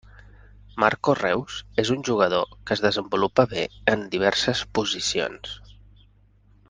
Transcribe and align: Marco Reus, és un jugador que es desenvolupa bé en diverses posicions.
Marco 0.83 1.13
Reus, 1.17 1.57
és 1.83 1.91
un 1.95 2.01
jugador 2.09 2.49
que 2.69 2.77
es 2.77 2.83
desenvolupa 2.87 3.45
bé 3.55 3.67
en 3.97 4.09
diverses 4.17 4.65
posicions. 4.79 5.55